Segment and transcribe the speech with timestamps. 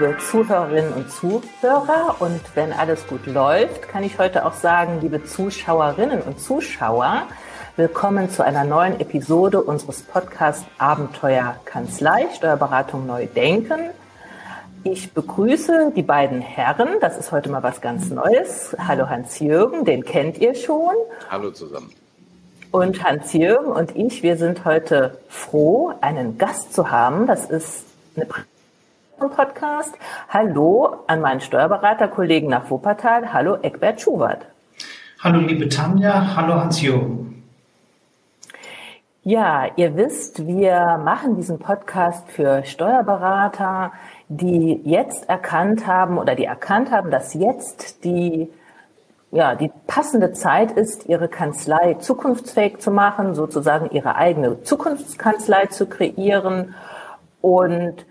[0.00, 2.16] liebe Zuhörerinnen und Zuhörer.
[2.20, 7.26] Und wenn alles gut läuft, kann ich heute auch sagen, liebe Zuschauerinnen und Zuschauer,
[7.74, 13.90] willkommen zu einer neuen Episode unseres Podcasts Abenteuer Kanzlei, Steuerberatung neu denken.
[14.84, 17.00] Ich begrüße die beiden Herren.
[17.00, 18.76] Das ist heute mal was ganz Neues.
[18.78, 20.94] Hallo Hans-Jürgen, den kennt ihr schon.
[21.28, 21.90] Hallo zusammen.
[22.70, 27.26] Und Hans-Jürgen und ich, wir sind heute froh, einen Gast zu haben.
[27.26, 28.26] Das ist eine
[29.26, 29.98] Podcast.
[30.28, 33.32] Hallo an meinen Steuerberaterkollegen nach Wuppertal.
[33.32, 34.46] Hallo Eckbert Schubert.
[35.20, 36.36] Hallo liebe Tanja.
[36.36, 37.42] Hallo Hans-Jürgen.
[39.24, 43.92] Ja, ihr wisst, wir machen diesen Podcast für Steuerberater,
[44.28, 48.48] die jetzt erkannt haben oder die erkannt haben, dass jetzt die
[49.30, 55.86] ja, die passende Zeit ist, ihre Kanzlei zukunftsfähig zu machen, sozusagen ihre eigene Zukunftskanzlei zu
[55.86, 56.74] kreieren
[57.42, 58.06] und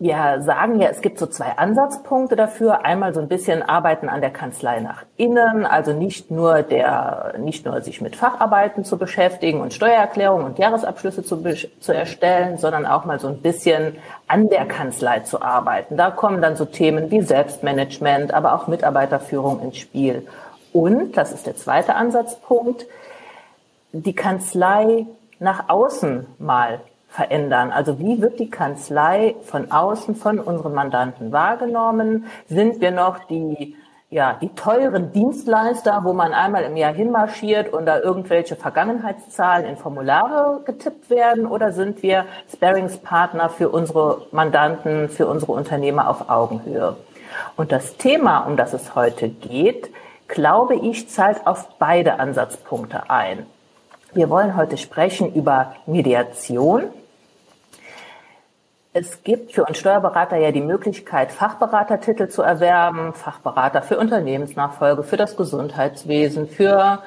[0.00, 2.84] wir sagen ja, es gibt so zwei Ansatzpunkte dafür.
[2.84, 7.66] Einmal so ein bisschen Arbeiten an der Kanzlei nach innen, also nicht nur der, nicht
[7.66, 11.42] nur sich mit Facharbeiten zu beschäftigen und Steuererklärungen und Jahresabschlüsse zu,
[11.80, 13.96] zu erstellen, sondern auch mal so ein bisschen
[14.28, 15.96] an der Kanzlei zu arbeiten.
[15.96, 20.24] Da kommen dann so Themen wie Selbstmanagement, aber auch Mitarbeiterführung ins Spiel.
[20.72, 22.86] Und, das ist der zweite Ansatzpunkt,
[23.90, 25.06] die Kanzlei
[25.40, 26.78] nach außen mal
[27.08, 27.72] verändern?
[27.72, 32.26] Also wie wird die Kanzlei von außen, von unseren Mandanten wahrgenommen?
[32.48, 33.76] Sind wir noch die
[34.10, 39.76] ja, die teuren Dienstleister, wo man einmal im Jahr hinmarschiert und da irgendwelche Vergangenheitszahlen in
[39.76, 46.96] Formulare getippt werden oder sind wir Sparingspartner für unsere Mandanten, für unsere Unternehmer auf Augenhöhe?
[47.56, 49.90] Und das Thema, um das es heute geht,
[50.26, 53.44] glaube ich, zahlt auf beide Ansatzpunkte ein.
[54.14, 56.84] Wir wollen heute sprechen über Mediation.
[58.94, 65.18] Es gibt für uns Steuerberater ja die Möglichkeit, Fachberatertitel zu erwerben, Fachberater für Unternehmensnachfolge, für
[65.18, 67.02] das Gesundheitswesen, für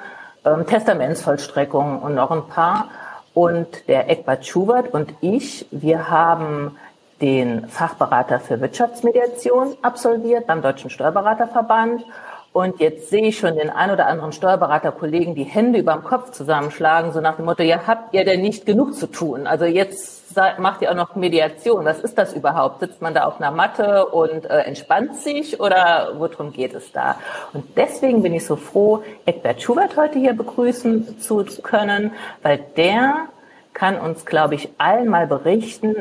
[0.45, 2.89] ähm, Testamentsvollstreckung und noch ein paar.
[3.33, 6.77] Und der Eckbert Schubert und ich, wir haben
[7.19, 12.03] den Fachberater für Wirtschaftsmediation absolviert beim Deutschen Steuerberaterverband
[12.53, 17.13] und jetzt sehe ich schon den ein oder anderen Steuerberaterkollegen die Hände überm Kopf zusammenschlagen,
[17.13, 19.47] so nach dem Motto, ja, habt ihr denn nicht genug zu tun?
[19.47, 20.21] Also jetzt
[20.57, 21.85] macht ihr auch noch Mediation.
[21.85, 22.81] Was ist das überhaupt?
[22.81, 27.17] Sitzt man da auf einer Matte und äh, entspannt sich oder worum geht es da?
[27.53, 33.27] Und deswegen bin ich so froh, Eckbert Schubert heute hier begrüßen zu können, weil der
[33.73, 35.95] kann uns, glaube ich, allen mal berichten,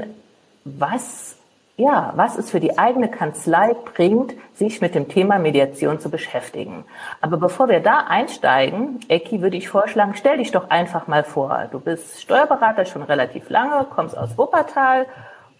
[0.65, 1.37] was
[1.81, 6.85] ja, was es für die eigene Kanzlei bringt, sich mit dem Thema Mediation zu beschäftigen.
[7.21, 11.69] Aber bevor wir da einsteigen, Ecki, würde ich vorschlagen, stell dich doch einfach mal vor.
[11.73, 15.07] Du bist Steuerberater schon relativ lange, kommst aus Wuppertal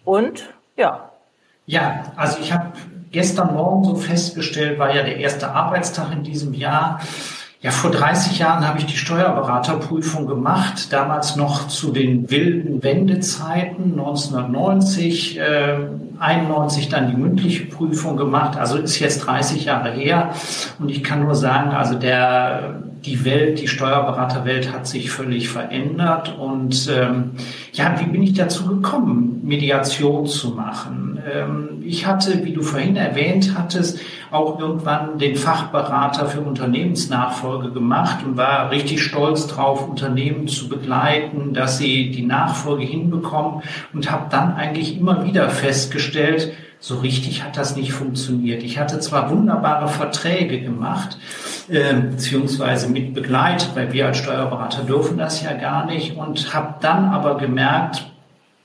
[0.05, 1.09] und ja.
[1.65, 2.71] Ja, also ich habe
[3.11, 6.99] gestern Morgen so festgestellt, war ja der erste Arbeitstag in diesem Jahr.
[7.63, 13.91] Ja, vor 30 Jahren habe ich die Steuerberaterprüfung gemacht, damals noch zu den wilden Wendezeiten,
[13.91, 15.77] 1990, äh,
[16.17, 20.31] 91 dann die mündliche Prüfung gemacht, also ist jetzt 30 Jahre her
[20.79, 26.37] und ich kann nur sagen, also der die Welt, die Steuerberaterwelt hat sich völlig verändert.
[26.37, 27.31] Und ähm,
[27.73, 31.10] ja, wie bin ich dazu gekommen, Mediation zu machen?
[31.29, 33.99] Ähm, ich hatte, wie du vorhin erwähnt hattest,
[34.31, 41.53] auch irgendwann den Fachberater für Unternehmensnachfolge gemacht und war richtig stolz drauf, Unternehmen zu begleiten,
[41.53, 43.61] dass sie die Nachfolge hinbekommen
[43.93, 48.63] und habe dann eigentlich immer wieder festgestellt, so richtig hat das nicht funktioniert.
[48.63, 51.17] Ich hatte zwar wunderbare Verträge gemacht,
[51.69, 56.75] äh, beziehungsweise mit begleitet, weil wir als Steuerberater dürfen das ja gar nicht und habe
[56.81, 58.10] dann aber gemerkt,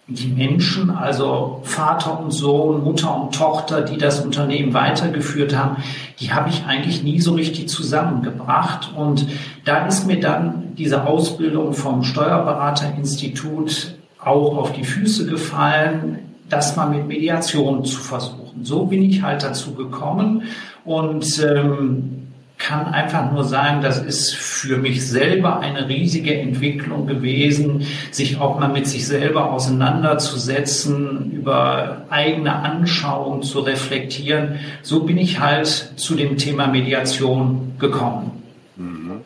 [0.08, 5.82] die Menschen, also Vater und Sohn, Mutter und Tochter, die das Unternehmen weitergeführt haben,
[6.20, 8.92] die habe ich eigentlich nie so richtig zusammengebracht.
[8.94, 9.26] Und
[9.64, 16.18] da ist mir dann diese Ausbildung vom Steuerberaterinstitut auch auf die Füße gefallen
[16.48, 18.64] das mal mit Mediation zu versuchen.
[18.64, 20.44] So bin ich halt dazu gekommen
[20.84, 22.25] und ähm,
[22.58, 28.58] kann einfach nur sagen, das ist für mich selber eine riesige Entwicklung gewesen, sich auch
[28.58, 34.58] mal mit sich selber auseinanderzusetzen, über eigene Anschauungen zu reflektieren.
[34.82, 35.66] So bin ich halt
[35.96, 38.42] zu dem Thema Mediation gekommen.
[38.76, 39.20] Mhm.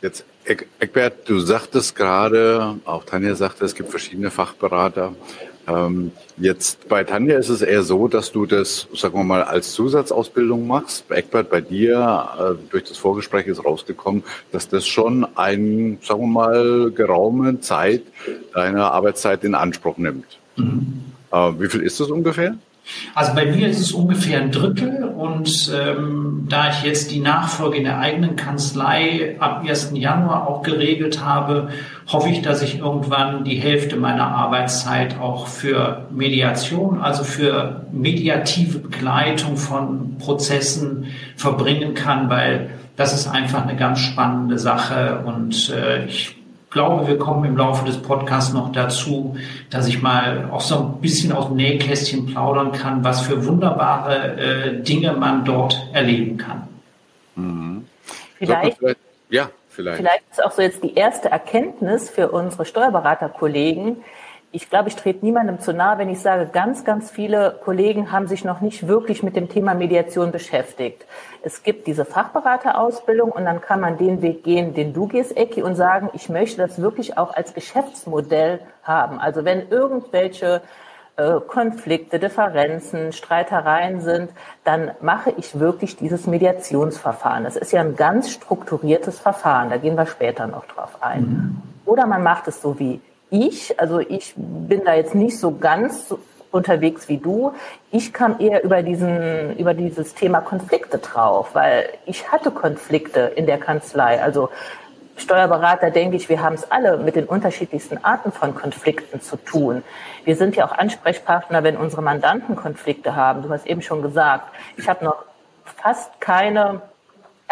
[0.00, 5.14] Jetzt Eckbert, du sagtest gerade, auch Tanja sagte, es gibt verschiedene Fachberater.
[5.68, 9.72] Ähm, jetzt bei Tanja ist es eher so, dass du das, sagen wir mal, als
[9.72, 11.08] Zusatzausbildung machst.
[11.08, 16.20] Bei Eckbert, bei dir, äh, durch das Vorgespräch ist rausgekommen, dass das schon ein, sagen
[16.20, 18.02] wir mal, geraume Zeit
[18.54, 20.38] deiner Arbeitszeit in Anspruch nimmt.
[20.56, 21.04] Mhm.
[21.30, 22.56] Äh, wie viel ist das ungefähr?
[23.14, 27.78] Also bei mir ist es ungefähr ein Drittel und ähm, da ich jetzt die Nachfolge
[27.78, 29.92] in der eigenen Kanzlei ab 1.
[29.94, 31.68] Januar auch geregelt habe,
[32.08, 38.78] hoffe ich, dass ich irgendwann die Hälfte meiner Arbeitszeit auch für Mediation, also für mediative
[38.78, 41.06] Begleitung von Prozessen
[41.36, 46.41] verbringen kann, weil das ist einfach eine ganz spannende Sache und äh, ich
[46.72, 49.36] glaube, wir kommen im Laufe des Podcasts noch dazu,
[49.70, 54.36] dass ich mal auch so ein bisschen aus dem Nähkästchen plaudern kann, was für wunderbare
[54.36, 56.68] äh, Dinge man dort erleben kann.
[57.36, 57.86] Mhm.
[58.38, 58.98] Vielleicht, vielleicht,
[59.30, 59.98] ja, vielleicht.
[59.98, 63.98] Vielleicht ist auch so jetzt die erste Erkenntnis für unsere Steuerberaterkollegen,
[64.54, 68.28] ich glaube, ich trete niemandem zu nahe, wenn ich sage, ganz, ganz viele Kollegen haben
[68.28, 71.06] sich noch nicht wirklich mit dem Thema Mediation beschäftigt.
[71.42, 75.62] Es gibt diese Fachberaterausbildung und dann kann man den Weg gehen, den du gehst, Ecki,
[75.62, 79.18] und sagen, ich möchte das wirklich auch als Geschäftsmodell haben.
[79.18, 80.60] Also wenn irgendwelche
[81.16, 84.32] äh, Konflikte, Differenzen, Streitereien sind,
[84.64, 87.44] dann mache ich wirklich dieses Mediationsverfahren.
[87.44, 91.22] Das ist ja ein ganz strukturiertes Verfahren, da gehen wir später noch drauf ein.
[91.22, 91.62] Mhm.
[91.86, 93.00] Oder man macht es so wie
[93.32, 96.14] ich, also ich bin da jetzt nicht so ganz
[96.50, 97.52] unterwegs wie du.
[97.90, 103.46] Ich kam eher über diesen, über dieses Thema Konflikte drauf, weil ich hatte Konflikte in
[103.46, 104.22] der Kanzlei.
[104.22, 104.50] Also
[105.16, 109.82] Steuerberater, denke ich, wir haben es alle mit den unterschiedlichsten Arten von Konflikten zu tun.
[110.24, 113.42] Wir sind ja auch Ansprechpartner, wenn unsere Mandanten Konflikte haben.
[113.42, 115.24] Du hast eben schon gesagt, ich habe noch
[115.64, 116.82] fast keine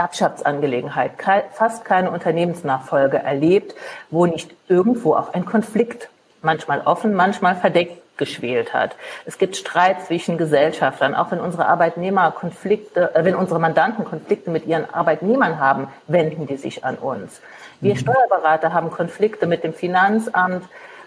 [0.01, 1.13] Erbschaftsangelegenheit,
[1.53, 3.75] fast keine Unternehmensnachfolge erlebt,
[4.11, 6.09] wo nicht irgendwo auch ein Konflikt,
[6.41, 8.97] manchmal offen, manchmal verdeckt, geschwelt hat.
[9.25, 14.51] Es gibt Streit zwischen Gesellschaftern, auch wenn unsere Arbeitnehmer Konflikte, äh, wenn unsere Mandanten Konflikte
[14.51, 17.41] mit ihren Arbeitnehmern haben, wenden die sich an uns.
[17.81, 17.99] Wir mhm.
[17.99, 20.65] Steuerberater haben Konflikte mit dem Finanzamt,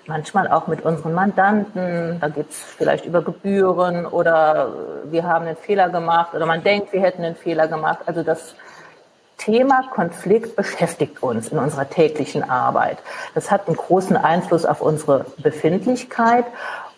[0.07, 2.19] manchmal auch mit unseren Mandanten.
[2.19, 4.73] Da geht es vielleicht über Gebühren oder
[5.05, 7.99] wir haben einen Fehler gemacht oder man denkt, wir hätten einen Fehler gemacht.
[8.07, 8.55] Also das
[9.43, 12.97] Thema Konflikt beschäftigt uns in unserer täglichen Arbeit.
[13.35, 16.45] Das hat einen großen Einfluss auf unsere Befindlichkeit.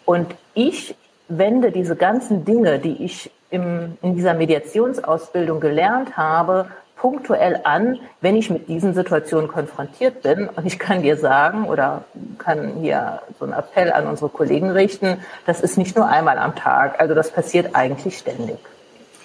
[0.05, 0.95] Und ich
[1.27, 8.35] wende diese ganzen Dinge, die ich im, in dieser Mediationsausbildung gelernt habe, punktuell an, wenn
[8.35, 10.47] ich mit diesen Situationen konfrontiert bin.
[10.47, 12.03] Und ich kann dir sagen oder
[12.37, 16.55] kann hier so einen Appell an unsere Kollegen richten, das ist nicht nur einmal am
[16.55, 16.99] Tag.
[16.99, 18.59] Also das passiert eigentlich ständig.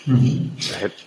[0.06, 0.52] Mhm.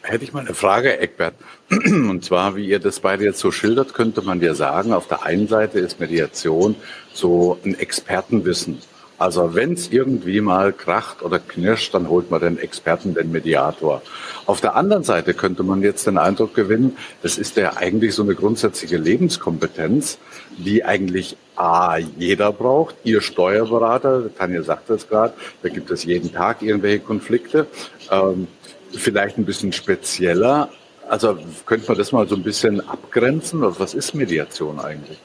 [0.01, 1.35] Hätte ich mal eine Frage, Eckbert.
[1.69, 5.23] Und zwar, wie ihr das beide jetzt so schildert, könnte man dir sagen, auf der
[5.23, 6.75] einen Seite ist Mediation
[7.13, 8.79] so ein Expertenwissen.
[9.17, 14.01] Also wenn es irgendwie mal kracht oder knirscht, dann holt man den Experten, den Mediator.
[14.45, 18.23] Auf der anderen Seite könnte man jetzt den Eindruck gewinnen, das ist ja eigentlich so
[18.23, 20.17] eine grundsätzliche Lebenskompetenz,
[20.57, 22.95] die eigentlich A, jeder braucht.
[23.03, 27.67] Ihr Steuerberater, Tanja sagte es gerade, da gibt es jeden Tag irgendwelche Konflikte.
[28.11, 28.47] Ähm,
[28.95, 30.69] vielleicht ein bisschen spezieller.
[31.09, 33.63] Also könnte man das mal so ein bisschen abgrenzen?
[33.63, 35.17] Also was ist Mediation eigentlich?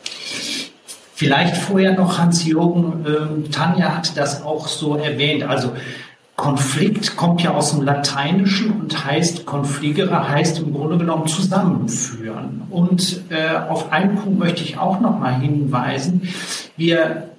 [1.14, 5.42] Vielleicht vorher noch Hans-Jürgen, äh, Tanja hat das auch so erwähnt.
[5.42, 5.72] Also
[6.36, 12.62] Konflikt kommt ja aus dem Lateinischen und heißt Konfligere, heißt im Grunde genommen zusammenführen.
[12.70, 16.28] Und äh, auf einen Punkt möchte ich auch noch mal hinweisen.
[16.76, 17.30] Wir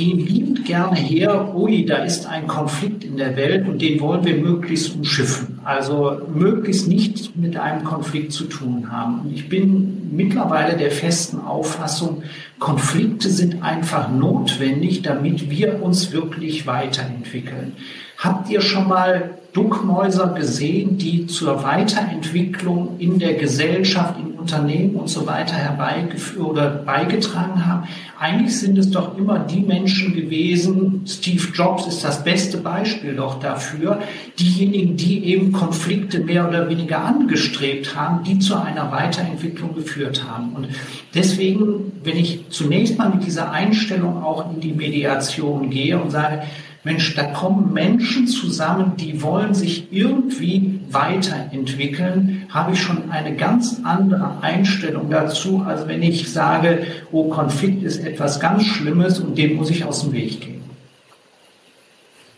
[0.00, 4.24] gehen liebend gerne her, ui, da ist ein Konflikt in der Welt und den wollen
[4.24, 5.58] wir möglichst umschiffen.
[5.62, 9.20] Also möglichst nicht mit einem Konflikt zu tun haben.
[9.20, 12.22] Und ich bin mittlerweile der festen Auffassung,
[12.58, 17.72] Konflikte sind einfach notwendig, damit wir uns wirklich weiterentwickeln.
[18.20, 25.08] Habt ihr schon mal Duckmäuser gesehen, die zur Weiterentwicklung in der Gesellschaft, in Unternehmen und
[25.08, 27.88] so weiter herbeigeführt oder beigetragen haben.
[28.18, 33.40] Eigentlich sind es doch immer die Menschen gewesen, Steve Jobs ist das beste Beispiel doch
[33.40, 34.00] dafür,
[34.38, 40.52] diejenigen, die eben Konflikte mehr oder weniger angestrebt haben, die zu einer Weiterentwicklung geführt haben.
[40.54, 40.68] Und
[41.14, 46.42] deswegen, wenn ich zunächst mal mit dieser Einstellung auch in die Mediation gehe und sage,
[46.82, 53.80] Mensch, da kommen Menschen zusammen, die wollen sich irgendwie weiterentwickeln, habe ich schon eine ganz
[53.84, 59.56] andere Einstellung dazu, als wenn ich sage, oh, Konflikt ist etwas ganz Schlimmes und dem
[59.56, 60.62] muss ich aus dem Weg gehen.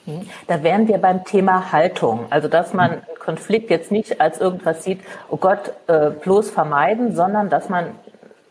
[0.06, 0.22] Mhm.
[0.48, 2.26] Da wären wir beim Thema Haltung.
[2.30, 7.14] Also, dass man einen Konflikt jetzt nicht als irgendwas sieht, oh Gott, äh, bloß vermeiden,
[7.14, 7.86] sondern dass man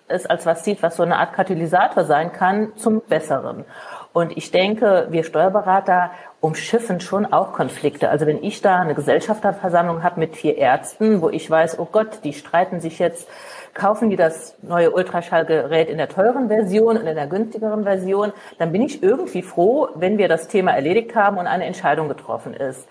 [0.07, 3.65] es als was sieht, was so eine Art Katalysator sein kann zum Besseren.
[4.13, 8.09] Und ich denke, wir Steuerberater umschiffen schon auch Konflikte.
[8.09, 12.19] Also wenn ich da eine Gesellschafterversammlung habe mit vier Ärzten, wo ich weiß, oh Gott,
[12.23, 13.27] die streiten sich jetzt
[13.73, 18.71] kaufen die das neue Ultraschallgerät in der teuren Version und in der günstigeren Version, dann
[18.71, 22.87] bin ich irgendwie froh, wenn wir das Thema erledigt haben und eine Entscheidung getroffen ist.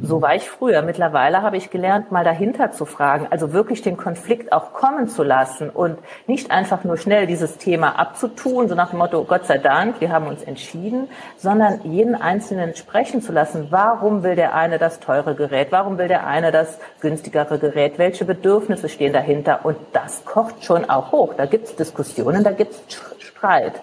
[0.00, 0.80] So war ich früher.
[0.80, 5.22] Mittlerweile habe ich gelernt, mal dahinter zu fragen, also wirklich den Konflikt auch kommen zu
[5.22, 9.58] lassen und nicht einfach nur schnell dieses Thema abzutun, so nach dem Motto, Gott sei
[9.58, 13.66] Dank, wir haben uns entschieden, sondern jeden Einzelnen sprechen zu lassen.
[13.70, 15.68] Warum will der eine das teure Gerät?
[15.70, 17.98] Warum will der eine das günstigere Gerät?
[17.98, 19.60] Welche Bedürfnisse stehen dahinter?
[19.64, 21.34] Und das kocht schon auch hoch.
[21.34, 22.82] Da gibt es Diskussionen, da gibt es
[23.18, 23.74] Streit.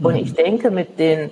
[0.00, 1.30] Und ich denke, mit den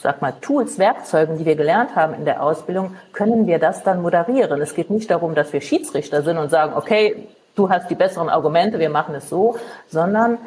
[0.00, 4.02] sag mal, Tools, Werkzeugen, die wir gelernt haben in der Ausbildung, können wir das dann
[4.02, 4.60] moderieren.
[4.60, 8.28] Es geht nicht darum, dass wir Schiedsrichter sind und sagen, okay, du hast die besseren
[8.28, 9.56] Argumente, wir machen es so,
[9.88, 10.38] sondern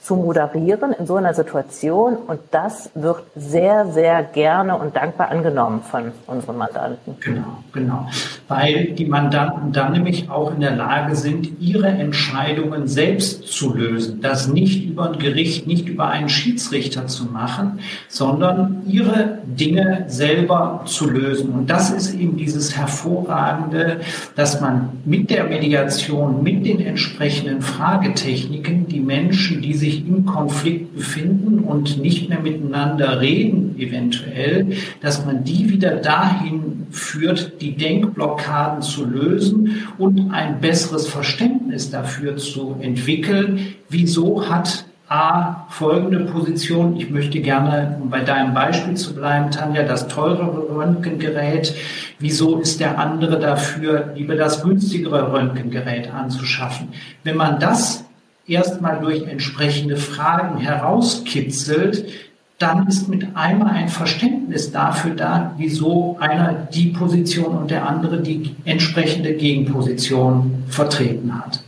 [0.00, 2.16] zu moderieren in so einer Situation.
[2.16, 7.16] Und das wird sehr, sehr gerne und dankbar angenommen von unseren Mandanten.
[7.20, 8.06] Genau, genau.
[8.46, 14.20] Weil die Mandanten dann nämlich auch in der Lage sind, ihre Entscheidungen selbst zu lösen.
[14.22, 20.82] Das nicht über ein Gericht, nicht über einen Schiedsrichter zu machen, sondern ihre Dinge selber
[20.84, 21.50] zu lösen.
[21.50, 24.00] Und das ist eben dieses Hervorragende,
[24.36, 30.26] dass man mit der Mediation, mit den entsprechenden Fragetechniken die Menschen, die sich sich im
[30.26, 34.66] Konflikt befinden und nicht mehr miteinander reden, eventuell,
[35.00, 42.36] dass man die wieder dahin führt, die Denkblockaden zu lösen und ein besseres Verständnis dafür
[42.36, 43.74] zu entwickeln.
[43.88, 46.96] Wieso hat A, folgende Position.
[47.00, 51.74] Ich möchte gerne, um bei deinem Beispiel zu bleiben, Tanja, das teurere Röntgengerät.
[52.18, 56.88] Wieso ist der andere dafür, lieber das günstigere Röntgengerät anzuschaffen?
[57.24, 58.04] Wenn man das
[58.48, 62.06] erstmal durch entsprechende Fragen herauskitzelt,
[62.58, 68.20] dann ist mit einmal ein Verständnis dafür da, wieso einer die Position und der andere
[68.20, 71.62] die entsprechende Gegenposition vertreten hat.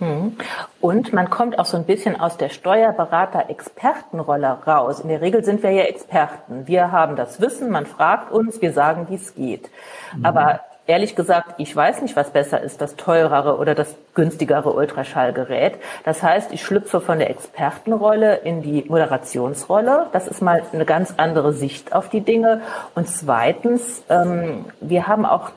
[0.00, 0.32] Hm.
[0.80, 5.00] Und man kommt auch so ein bisschen aus der Steuerberater-Expertenrolle raus.
[5.00, 6.66] In der Regel sind wir ja Experten.
[6.66, 9.70] Wir haben das Wissen, man fragt uns, wir sagen, wie es geht.
[10.14, 10.26] Mhm.
[10.26, 15.78] Aber Ehrlich gesagt, ich weiß nicht, was besser ist, das teurere oder das günstigere Ultraschallgerät.
[16.04, 20.08] Das heißt, ich schlüpfe von der Expertenrolle in die Moderationsrolle.
[20.12, 22.60] Das ist mal eine ganz andere Sicht auf die Dinge.
[22.94, 25.52] Und zweitens, ähm, wir haben auch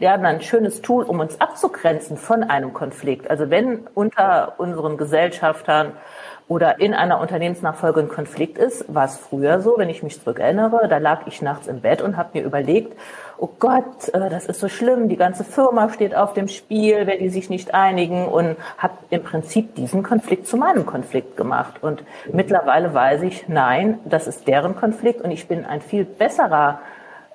[0.00, 3.30] ja, ein schönes Tool, um uns abzugrenzen von einem Konflikt.
[3.30, 5.92] Also wenn unter unseren Gesellschaftern
[6.48, 10.88] oder in einer Unternehmensnachfolge ein Konflikt ist, war es früher so, wenn ich mich zurückerinnere,
[10.88, 12.98] da lag ich nachts im Bett und habe mir überlegt,
[13.38, 17.20] oh Gott, äh, das ist so schlimm, die ganze Firma steht auf dem Spiel, wenn
[17.20, 21.82] die sich nicht einigen und habe im Prinzip diesen Konflikt zu meinem Konflikt gemacht.
[21.82, 22.02] Und
[22.32, 26.80] mittlerweile weiß ich, nein, das ist deren Konflikt und ich bin ein viel besserer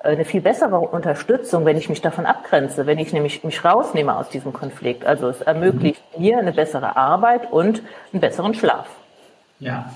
[0.02, 4.16] äh, eine viel bessere Unterstützung, wenn ich mich davon abgrenze, wenn ich nämlich mich rausnehme
[4.16, 5.06] aus diesem Konflikt.
[5.06, 7.82] Also es ermöglicht mir eine bessere Arbeit und
[8.12, 8.86] einen besseren Schlaf.
[9.60, 9.86] Ja.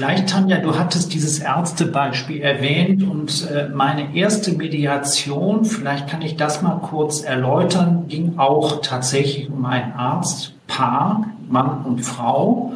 [0.00, 6.38] Vielleicht, Tanja, du hattest dieses Ärztebeispiel erwähnt und äh, meine erste Mediation, vielleicht kann ich
[6.38, 12.72] das mal kurz erläutern, ging auch tatsächlich um ein Arztpaar, Mann und Frau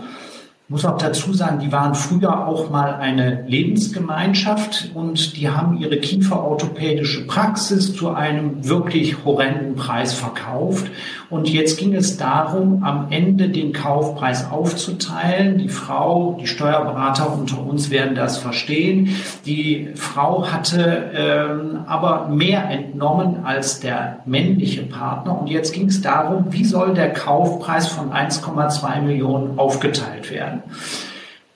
[0.75, 5.99] muss auch dazu sagen, die waren früher auch mal eine Lebensgemeinschaft und die haben ihre
[5.99, 10.91] kieferorthopädische Praxis zu einem wirklich horrenden Preis verkauft.
[11.31, 15.59] Und jetzt ging es darum, am Ende den Kaufpreis aufzuteilen.
[15.59, 19.15] Die Frau, die Steuerberater unter uns werden das verstehen.
[19.47, 25.41] Die Frau hatte ähm, aber mehr entnommen als der männliche Partner.
[25.41, 30.64] Und jetzt ging es darum, wie soll der Kaufpreis von 1,2 Millionen aufgeteilt werden.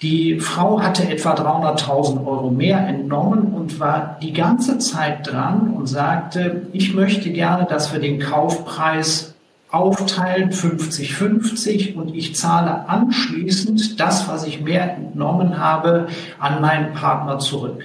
[0.00, 5.88] Die Frau hatte etwa 300.000 Euro mehr entnommen und war die ganze Zeit dran und
[5.88, 9.35] sagte, ich möchte gerne, dass wir den Kaufpreis
[9.71, 16.07] aufteilen 50-50 und ich zahle anschließend das, was ich mehr entnommen habe,
[16.38, 17.83] an meinen Partner zurück.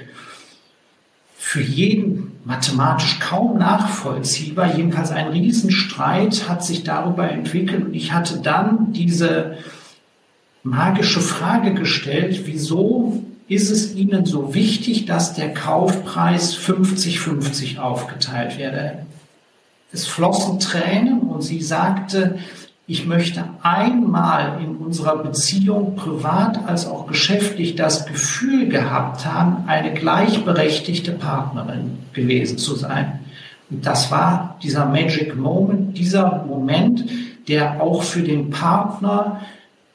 [1.36, 8.40] Für jeden mathematisch kaum nachvollziehbar, jedenfalls ein Riesenstreit hat sich darüber entwickelt und ich hatte
[8.40, 9.58] dann diese
[10.64, 19.06] magische Frage gestellt, wieso ist es Ihnen so wichtig, dass der Kaufpreis 50-50 aufgeteilt werde?
[19.92, 22.40] Es flossen Tränen und sie sagte,
[22.88, 29.94] ich möchte einmal in unserer Beziehung privat als auch geschäftlich das Gefühl gehabt haben, eine
[29.94, 33.20] gleichberechtigte Partnerin gewesen zu sein.
[33.70, 37.06] Und das war dieser Magic Moment, dieser Moment,
[37.48, 39.42] der auch für den Partner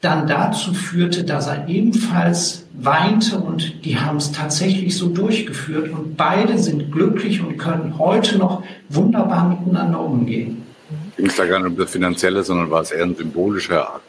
[0.01, 6.17] dann dazu führte, dass er ebenfalls weinte und die haben es tatsächlich so durchgeführt und
[6.17, 10.63] beide sind glücklich und können heute noch wunderbar miteinander umgehen.
[11.17, 14.08] Ging es da gar nicht um das Finanzielle, sondern war es eher ein symbolischer Akt?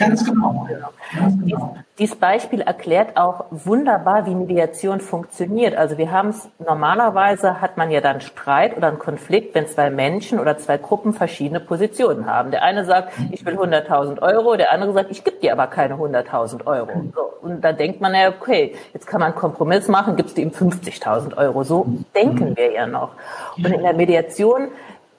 [0.00, 0.66] Ganz genau.
[1.14, 1.76] Ganz genau.
[1.98, 5.76] Dieses Beispiel erklärt auch wunderbar, wie Mediation funktioniert.
[5.76, 9.90] Also wir haben es normalerweise hat man ja dann Streit oder einen Konflikt, wenn zwei
[9.90, 12.50] Menschen oder zwei Gruppen verschiedene Positionen haben.
[12.50, 15.94] Der eine sagt, ich will 100.000 Euro, der andere sagt, ich gebe dir aber keine
[15.94, 16.90] 100.000 Euro.
[17.14, 20.40] So, und da denkt man ja, okay, jetzt kann man einen Kompromiss machen, gibst du
[20.40, 21.62] ihm 50.000 Euro.
[21.64, 23.10] So denken wir ja noch.
[23.58, 24.68] Und in der Mediation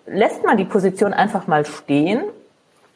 [0.08, 2.24] lässt man die Position einfach mal stehen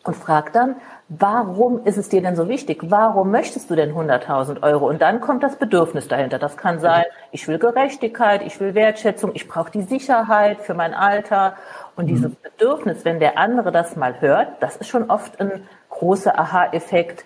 [0.04, 0.76] und fragt dann,
[1.08, 2.80] warum ist es dir denn so wichtig?
[2.82, 4.88] Warum möchtest du denn 100.000 Euro?
[4.88, 6.40] Und dann kommt das Bedürfnis dahinter.
[6.40, 10.94] Das kann sein, ich will Gerechtigkeit, ich will Wertschätzung, ich brauche die Sicherheit für mein
[10.94, 11.56] Alter.
[11.96, 12.38] Und dieses mhm.
[12.42, 17.26] Bedürfnis, wenn der andere das mal hört, das ist schon oft ein großer Aha-Effekt.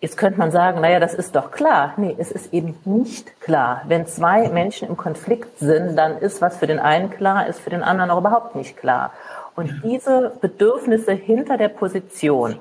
[0.00, 1.94] Jetzt könnte man sagen, naja, das ist doch klar.
[1.96, 3.82] Nee, es ist eben nicht klar.
[3.86, 7.70] Wenn zwei Menschen im Konflikt sind, dann ist, was für den einen klar ist, für
[7.70, 9.12] den anderen auch überhaupt nicht klar.
[9.56, 12.58] Und diese Bedürfnisse hinter der Position,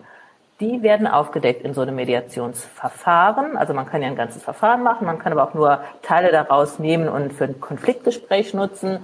[0.60, 3.58] die werden aufgedeckt in so einem Mediationsverfahren.
[3.58, 6.80] Also man kann ja ein ganzes Verfahren machen, man kann aber auch nur Teile daraus
[6.80, 9.00] nehmen und für ein Konfliktgespräch nutzen.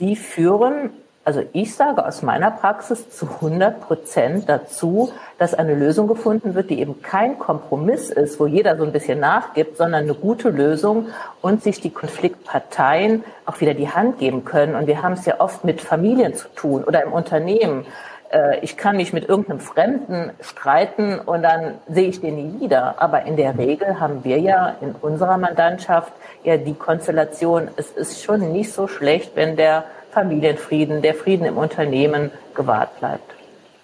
[0.00, 0.90] Die führen,
[1.24, 6.70] also ich sage aus meiner Praxis zu 100 Prozent dazu, dass eine Lösung gefunden wird,
[6.70, 11.08] die eben kein Kompromiss ist, wo jeder so ein bisschen nachgibt, sondern eine gute Lösung
[11.42, 14.74] und sich die Konfliktparteien auch wieder die Hand geben können.
[14.74, 17.84] Und wir haben es ja oft mit Familien zu tun oder im Unternehmen
[18.32, 23.00] äh, ich kann mich mit irgendeinem Fremden streiten und dann sehe ich den nie wieder.
[23.00, 26.12] Aber in der Regel haben wir ja in unserer Mandantschaft
[26.44, 31.56] ja die Konstellation, es ist schon nicht so schlecht, wenn der Familienfrieden, der Frieden im
[31.56, 33.32] Unternehmen gewahrt bleibt.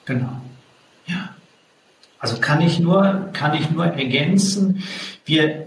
[0.04, 0.28] Genau.
[1.06, 1.30] Ja.
[2.18, 4.82] Also kann ich nur, kann ich nur ergänzen,
[5.24, 5.66] wir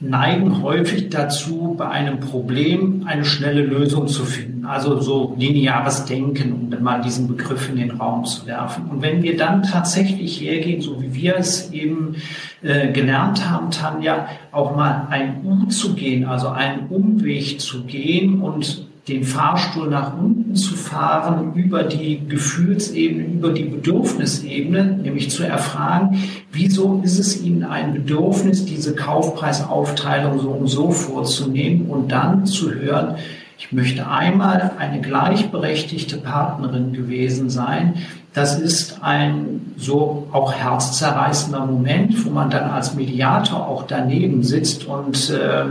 [0.00, 4.53] neigen häufig dazu, bei einem Problem eine schnelle Lösung zu finden.
[4.66, 8.84] Also so lineares Denken, um mal diesen Begriff in den Raum zu werfen.
[8.90, 12.16] Und wenn wir dann tatsächlich hergehen, so wie wir es eben
[12.62, 18.40] äh, gelernt haben, Tanja, auch mal ein U zu gehen, also einen Umweg zu gehen
[18.40, 25.42] und den Fahrstuhl nach unten zu fahren, über die Gefühlsebene, über die Bedürfnisebene, nämlich zu
[25.42, 32.46] erfragen, wieso ist es Ihnen ein Bedürfnis, diese Kaufpreisaufteilung so und so vorzunehmen und dann
[32.46, 33.16] zu hören,
[33.58, 37.94] ich möchte einmal eine gleichberechtigte Partnerin gewesen sein.
[38.32, 44.86] Das ist ein so auch herzzerreißender Moment, wo man dann als Mediator auch daneben sitzt
[44.86, 45.66] und äh,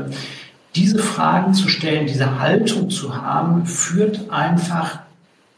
[0.76, 5.00] diese Fragen zu stellen, diese Haltung zu haben, führt einfach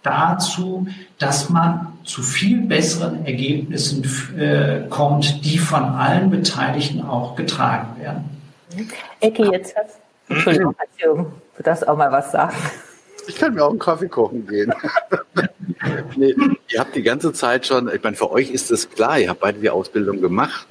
[0.03, 0.87] dazu,
[1.19, 4.03] dass man zu viel besseren Ergebnissen
[4.37, 8.23] äh, kommt, die von allen Beteiligten auch getragen werden.
[9.21, 12.55] Ecke, jetzt hast Entschuldigung, Jürgen, du darfst auch mal was sagen.
[13.27, 14.73] Ich kann mir auch einen Kaffee kochen gehen.
[16.15, 16.35] nee,
[16.67, 19.39] ihr habt die ganze Zeit schon, ich meine, für euch ist es klar, ihr habt
[19.39, 20.67] beide die Ausbildung gemacht.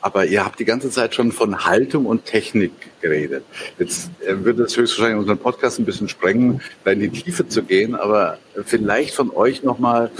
[0.00, 3.44] Aber ihr habt die ganze Zeit schon von Haltung und Technik geredet.
[3.78, 7.62] Jetzt äh, wird es höchstwahrscheinlich unseren Podcast ein bisschen sprengen, da in die Tiefe zu
[7.62, 7.94] gehen.
[7.94, 10.10] Aber vielleicht von euch nochmal,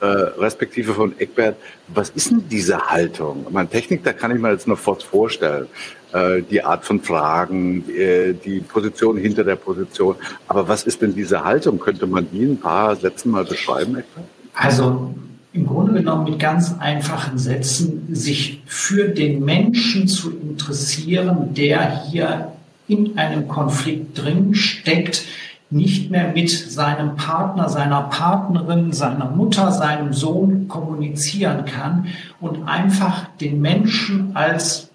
[0.00, 1.56] äh, respektive von Eckbert,
[1.88, 3.46] was ist denn diese Haltung?
[3.50, 5.66] Meine Technik, da kann ich mir jetzt noch kurz vorstellen.
[6.12, 10.16] Äh, die Art von Fragen, äh, die Position hinter der Position.
[10.48, 11.78] Aber was ist denn diese Haltung?
[11.78, 14.24] Könnte man die in ein paar Sätzen mal beschreiben, Eckbert?
[14.54, 15.14] Also
[15.52, 22.52] im Grunde genommen mit ganz einfachen Sätzen, sich für den Menschen zu interessieren, der hier
[22.88, 25.24] in einem Konflikt drin steckt,
[25.70, 32.06] nicht mehr mit seinem Partner, seiner Partnerin, seiner Mutter, seinem Sohn kommunizieren kann
[32.40, 34.90] und einfach den Menschen als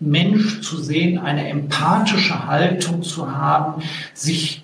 [0.00, 3.82] Mensch zu sehen, eine empathische Haltung zu haben,
[4.14, 4.62] sich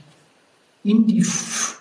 [0.84, 1.24] in die,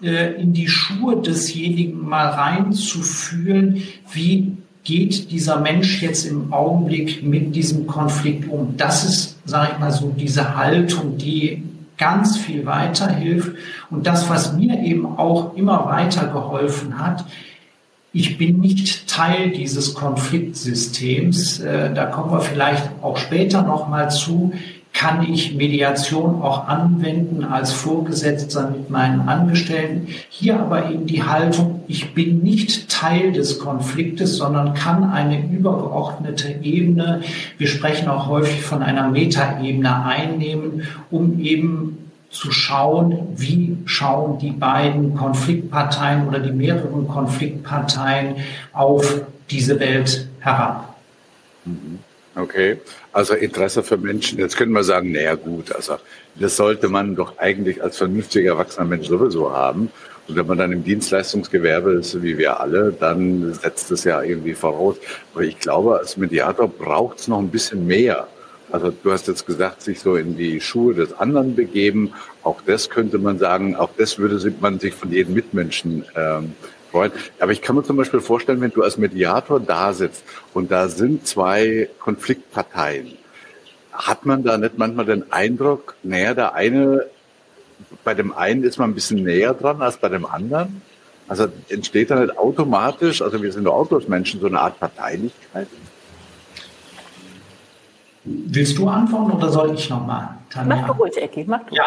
[0.04, 7.56] äh, in die Schuhe desjenigen mal reinzufühlen, wie geht dieser Mensch jetzt im Augenblick mit
[7.56, 8.76] diesem Konflikt um.
[8.78, 11.64] Das ist, sage ich mal so, diese Haltung, die
[12.02, 13.52] ganz viel weiterhilft.
[13.92, 17.24] Und das, was mir eben auch immer weiter geholfen hat,
[18.12, 21.60] ich bin nicht Teil dieses Konfliktsystems.
[21.60, 24.52] Äh, da kommen wir vielleicht auch später noch mal zu
[25.02, 30.10] kann ich Mediation auch anwenden als Vorgesetzter mit meinen Angestellten.
[30.30, 36.54] Hier aber eben die Haltung, ich bin nicht Teil des Konfliktes, sondern kann eine übergeordnete
[36.62, 37.22] Ebene,
[37.58, 41.98] wir sprechen auch häufig von einer Metaebene einnehmen, um eben
[42.30, 48.36] zu schauen, wie schauen die beiden Konfliktparteien oder die mehreren Konfliktparteien
[48.72, 50.96] auf diese Welt herab.
[51.66, 51.98] Mhm.
[52.34, 52.80] Okay,
[53.12, 54.40] also Interesse für Menschen.
[54.40, 55.98] Jetzt können wir sagen, naja gut, also
[56.36, 59.92] das sollte man doch eigentlich als vernünftiger erwachsener Mensch sowieso haben.
[60.28, 64.54] Und wenn man dann im Dienstleistungsgewerbe ist, wie wir alle, dann setzt es ja irgendwie
[64.54, 64.96] voraus.
[65.34, 68.28] Aber ich glaube, als Mediator braucht es noch ein bisschen mehr.
[68.72, 72.14] Also du hast jetzt gesagt, sich so in die Schuhe des anderen begeben.
[72.44, 76.54] Auch das könnte man sagen, auch das würde man sich von jedem Mitmenschen ähm,
[76.92, 77.12] freuen.
[77.40, 80.24] Aber ich kann mir zum Beispiel vorstellen, wenn du als Mediator da sitzt
[80.54, 83.18] und da sind zwei Konfliktparteien,
[83.92, 87.06] hat man da nicht manchmal den Eindruck, naja, der eine
[88.04, 90.82] bei dem einen ist man ein bisschen näher dran als bei dem anderen.
[91.28, 95.68] Also entsteht da nicht automatisch, also wir sind doch auch Menschen, so eine Art Parteilichkeit?
[98.24, 100.38] Willst du antworten oder soll ich nochmal?
[100.66, 101.76] Mach du ruhig, Ecki, mach du.
[101.76, 101.86] Ja,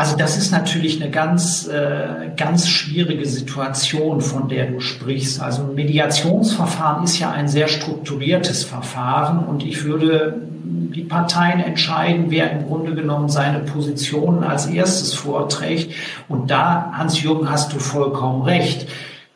[0.00, 5.42] also das ist natürlich eine ganz, äh, ganz schwierige Situation, von der du sprichst.
[5.42, 12.30] Also ein Mediationsverfahren ist ja ein sehr strukturiertes Verfahren und ich würde die Parteien entscheiden,
[12.30, 15.92] wer im Grunde genommen seine Positionen als erstes vorträgt.
[16.30, 18.88] Und da, Hans-Jürgen, hast du vollkommen recht.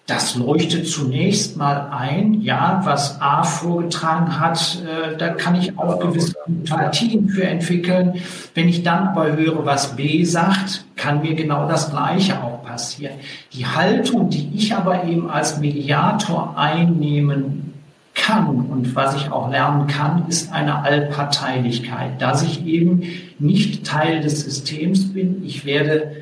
[0.06, 5.98] Das leuchtet zunächst mal ein, ja, was A vorgetragen hat, äh, da kann ich auch
[5.98, 8.20] gewisse Sympathien für entwickeln.
[8.54, 13.14] Wenn ich dann aber höre, was B sagt, kann mir genau das Gleiche auch passieren.
[13.54, 17.72] Die Haltung, die ich aber eben als Mediator einnehmen
[18.14, 23.02] kann und was ich auch lernen kann, ist eine Allparteilichkeit, dass ich eben
[23.38, 25.42] nicht Teil des Systems bin.
[25.44, 26.12] Ich werde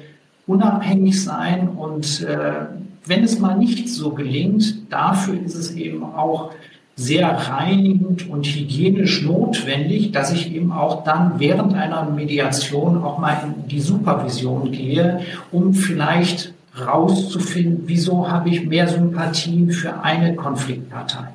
[0.46, 2.66] unabhängig sein und äh,
[3.04, 6.52] wenn es mal nicht so gelingt, dafür ist es eben auch
[6.94, 13.38] sehr reinigend und hygienisch notwendig, dass ich eben auch dann während einer Mediation auch mal
[13.44, 21.28] in die Supervision gehe, um vielleicht rauszufinden, wieso habe ich mehr Sympathien für eine Konfliktpartei.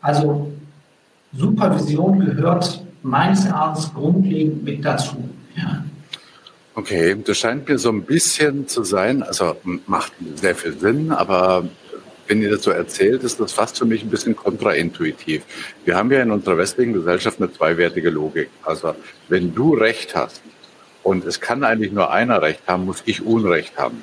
[0.00, 0.52] Also
[1.36, 5.16] Supervision gehört meines Erachtens grundlegend mit dazu.
[5.56, 5.84] Ja.
[6.76, 9.56] Okay, das scheint mir so ein bisschen zu sein, also
[9.86, 11.68] macht sehr viel Sinn, aber
[12.26, 15.44] wenn ihr das so erzählt, ist das fast für mich ein bisschen kontraintuitiv.
[15.84, 18.48] Wir haben ja in unserer westlichen Gesellschaft eine zweiwertige Logik.
[18.62, 18.96] Also
[19.28, 20.42] wenn du Recht hast
[21.04, 24.02] und es kann eigentlich nur einer Recht haben, muss ich Unrecht haben.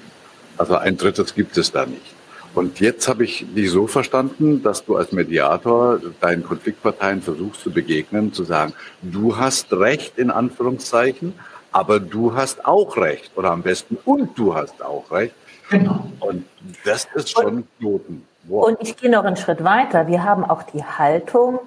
[0.57, 2.13] Also ein drittes gibt es da nicht.
[2.53, 7.71] Und jetzt habe ich dich so verstanden, dass du als Mediator deinen Konfliktparteien versuchst zu
[7.71, 11.33] begegnen, zu sagen, du hast Recht in Anführungszeichen,
[11.71, 15.35] aber du hast auch Recht oder am besten und du hast auch Recht.
[15.69, 16.05] Genau.
[16.19, 16.45] Und
[16.83, 18.27] das ist schon Knoten.
[18.43, 18.67] Wow.
[18.67, 20.07] Und ich gehe noch einen Schritt weiter.
[20.07, 21.59] Wir haben auch die Haltung,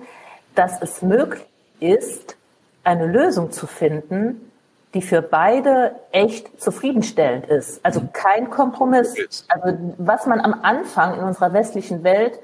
[0.54, 1.44] dass es möglich
[1.80, 2.36] ist,
[2.82, 4.50] eine Lösung zu finden,
[4.92, 7.84] die für beide echt zufriedenstellend ist.
[7.84, 9.14] Also kein Kompromiss.
[9.48, 12.38] Also was man am Anfang in unserer westlichen Welt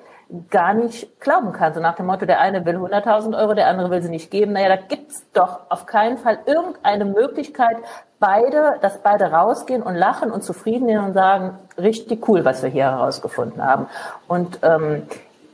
[0.50, 1.74] gar nicht glauben kann.
[1.74, 4.52] So nach dem Motto, der eine will 100.000 Euro, der andere will sie nicht geben.
[4.52, 7.76] Naja, da gibt's doch auf keinen Fall irgendeine Möglichkeit,
[8.20, 12.70] beide, dass beide rausgehen und lachen und zufrieden sind und sagen, richtig cool, was wir
[12.70, 13.86] hier herausgefunden haben.
[14.28, 15.02] Und ähm,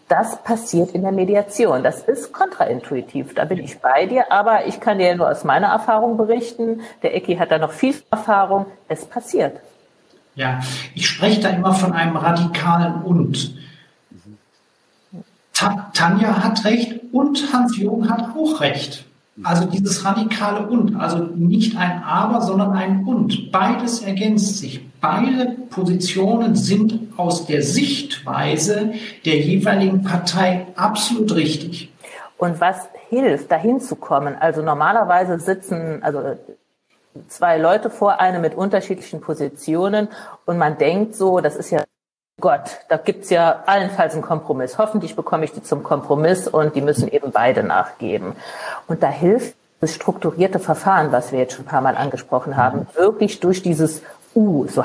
[0.09, 1.83] das passiert in der Mediation.
[1.83, 5.69] Das ist kontraintuitiv, da bin ich bei dir, aber ich kann dir nur aus meiner
[5.69, 6.81] Erfahrung berichten.
[7.03, 8.67] Der Ecki hat da noch viel Erfahrung.
[8.89, 9.59] Es passiert.
[10.35, 10.61] Ja,
[10.95, 13.57] ich spreche da immer von einem radikalen Und.
[15.66, 19.05] Ta Tanja hat recht und Hans-Jürgen hat auch recht.
[19.42, 23.52] Also dieses radikale Und, also nicht ein Aber, sondern ein Und.
[23.52, 24.81] Beides ergänzt sich.
[25.00, 28.92] Beide Positionen sind aus der Sichtweise
[29.24, 31.92] der jeweiligen Partei absolut richtig.
[32.38, 34.37] Und was hilft, dahin zu kommen?
[34.38, 36.37] Also normalerweise sitzen, also
[37.29, 40.09] zwei Leute vor einem mit unterschiedlichen Positionen
[40.44, 41.83] und man denkt so, das ist ja
[42.38, 44.77] Gott, da gibt's ja allenfalls einen Kompromiss.
[44.77, 48.37] Hoffentlich bekomme ich die zum Kompromiss und die müssen eben beide nachgeben.
[48.87, 52.87] Und da hilft das strukturierte Verfahren, was wir jetzt schon ein paar Mal angesprochen haben,
[52.94, 54.03] wirklich durch dieses
[54.35, 54.85] U, so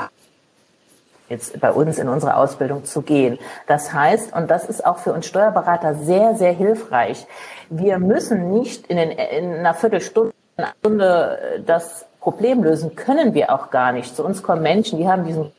[1.28, 3.38] jetzt bei uns in unserer Ausbildung zu gehen.
[3.66, 7.26] Das heißt, und das ist auch für uns Steuerberater sehr, sehr hilfreich,
[7.68, 13.52] wir müssen nicht in, den, in einer Viertelstunde, einer Stunde das Problem lösen, können wir
[13.52, 14.14] auch gar nicht.
[14.16, 15.52] Zu uns kommen Menschen, die haben diesen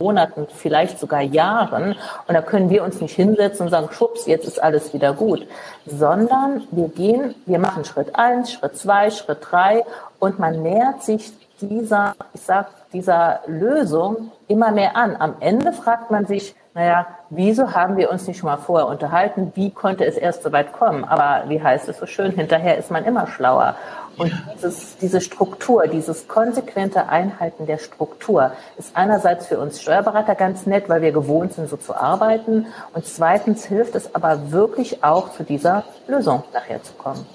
[0.00, 1.94] Monaten, vielleicht sogar Jahren.
[2.26, 5.46] Und da können wir uns nicht hinsetzen und sagen, schubs, jetzt ist alles wieder gut.
[5.86, 9.84] Sondern wir gehen, wir machen Schritt eins, Schritt zwei, Schritt drei
[10.18, 15.16] und man nähert sich dieser, ich sag, dieser Lösung immer mehr an.
[15.18, 19.52] Am Ende fragt man sich, naja, wieso haben wir uns nicht schon mal vorher unterhalten?
[19.54, 21.04] Wie konnte es erst so weit kommen?
[21.04, 23.74] Aber wie heißt es so schön, hinterher ist man immer schlauer.
[24.16, 30.66] Und dieses, diese Struktur, dieses konsequente Einhalten der Struktur ist einerseits für uns Steuerberater ganz
[30.66, 32.66] nett, weil wir gewohnt sind, so zu arbeiten.
[32.92, 37.26] Und zweitens hilft es aber wirklich auch zu dieser Lösung nachher zu kommen.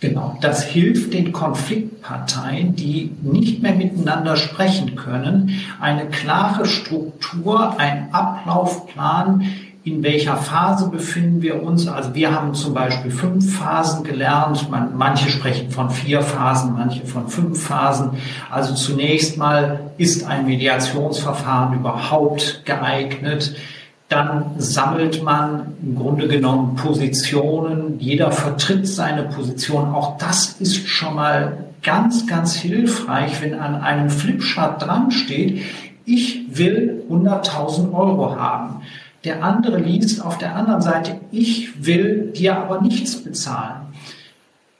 [0.00, 8.08] Genau, das hilft den Konfliktparteien, die nicht mehr miteinander sprechen können, eine klare Struktur, ein
[8.12, 9.48] Ablaufplan,
[9.84, 11.86] in welcher Phase befinden wir uns.
[11.86, 14.68] Also wir haben zum Beispiel fünf Phasen gelernt.
[14.68, 18.10] Man, manche sprechen von vier Phasen, manche von fünf Phasen.
[18.50, 23.54] Also zunächst mal ist ein Mediationsverfahren überhaupt geeignet.
[24.08, 27.98] Dann sammelt man im Grunde genommen Positionen.
[27.98, 29.92] Jeder vertritt seine Position.
[29.92, 35.62] Auch das ist schon mal ganz, ganz hilfreich, wenn an einem Flipchart dran steht,
[36.04, 38.82] ich will 100.000 Euro haben.
[39.24, 43.86] Der andere liest auf der anderen Seite, ich will dir aber nichts bezahlen.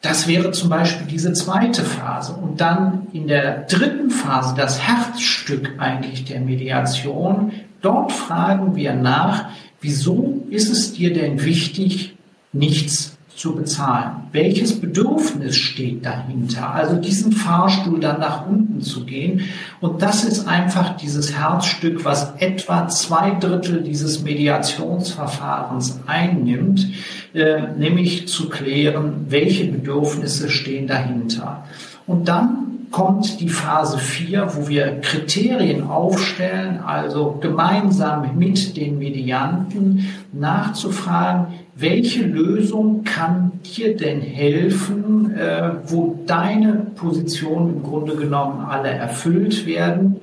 [0.03, 2.33] Das wäre zum Beispiel diese zweite Phase.
[2.35, 7.51] Und dann in der dritten Phase, das Herzstück eigentlich der Mediation,
[7.87, 9.45] Dort fragen wir nach,
[9.81, 12.17] wieso ist es dir denn wichtig,
[12.53, 14.23] nichts zu bezahlen?
[14.33, 16.75] Welches Bedürfnis steht dahinter?
[16.75, 19.43] Also diesen Fahrstuhl dann nach unten zu gehen.
[19.81, 26.89] Und das ist einfach dieses Herzstück, was etwa zwei Drittel dieses Mediationsverfahrens einnimmt,
[27.35, 31.63] äh, nämlich zu klären, welche Bedürfnisse stehen dahinter.
[32.05, 40.09] Und dann kommt die Phase 4, wo wir Kriterien aufstellen, also gemeinsam mit den Medianten
[40.33, 48.89] nachzufragen, welche Lösung kann dir denn helfen, äh, wo deine Positionen im Grunde genommen alle
[48.89, 50.17] erfüllt werden.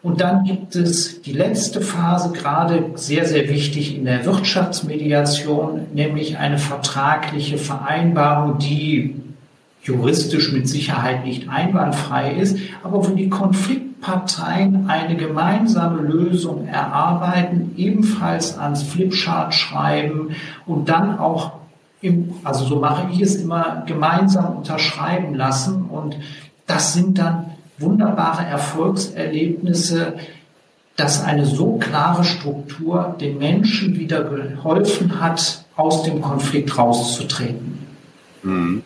[0.00, 6.38] Und dann gibt es die letzte Phase, gerade sehr, sehr wichtig in der Wirtschaftsmediation, nämlich
[6.38, 9.16] eine vertragliche Vereinbarung, die
[9.82, 18.58] juristisch mit Sicherheit nicht einwandfrei ist, aber wo die Konfliktparteien eine gemeinsame Lösung erarbeiten, ebenfalls
[18.58, 21.52] ans Flipchart schreiben und dann auch
[22.00, 25.84] im, also so mache ich es immer, gemeinsam unterschreiben lassen.
[25.84, 26.16] Und
[26.66, 30.14] das sind dann wunderbare Erfolgserlebnisse,
[30.96, 37.78] dass eine so klare Struktur den Menschen wieder geholfen hat, aus dem Konflikt rauszutreten.
[38.42, 38.82] Mhm.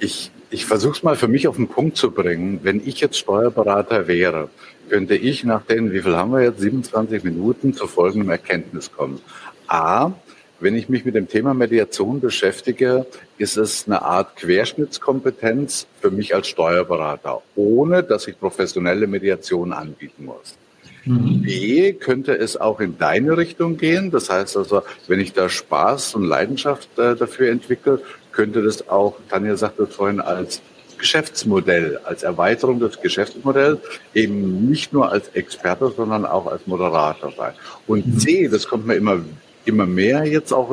[0.00, 2.60] Ich ich versuche es mal für mich auf den Punkt zu bringen.
[2.62, 4.48] Wenn ich jetzt Steuerberater wäre,
[4.88, 9.20] könnte ich nach den, wie viel haben wir jetzt, 27 Minuten zu folgendem Erkenntnis kommen.
[9.66, 10.12] A,
[10.60, 13.06] wenn ich mich mit dem Thema Mediation beschäftige,
[13.36, 20.24] ist es eine Art Querschnittskompetenz für mich als Steuerberater, ohne dass ich professionelle Mediation anbieten
[20.24, 20.56] muss.
[21.04, 21.42] Mhm.
[21.42, 24.10] B, könnte es auch in deine Richtung gehen.
[24.10, 28.00] Das heißt also, wenn ich da Spaß und Leidenschaft äh, dafür entwickle,
[28.36, 30.60] könnte das auch, Tanja sagte vorhin, als
[30.98, 33.80] Geschäftsmodell, als Erweiterung des Geschäftsmodells
[34.14, 37.54] eben nicht nur als Experte, sondern auch als Moderator sein.
[37.86, 38.18] Und mhm.
[38.18, 39.20] C, das kommt mir immer,
[39.64, 40.70] immer mehr jetzt auch,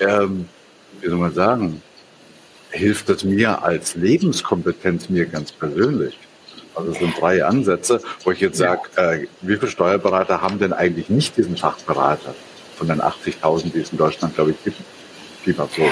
[0.00, 0.48] ähm,
[1.00, 1.82] wie soll man sagen,
[2.70, 6.18] hilft das mir als Lebenskompetenz mir ganz persönlich.
[6.74, 10.74] Also es sind drei Ansätze, wo ich jetzt sage, äh, wie viele Steuerberater haben denn
[10.74, 12.34] eigentlich nicht diesen Fachberater
[12.76, 14.76] von den 80.000, die es in Deutschland, glaube ich, gibt?
[15.46, 15.82] Lieber so.